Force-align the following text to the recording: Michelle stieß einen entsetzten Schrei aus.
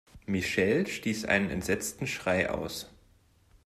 Michelle 0.25 0.87
stieß 0.87 1.25
einen 1.25 1.51
entsetzten 1.51 2.07
Schrei 2.07 2.49
aus. 2.49 2.89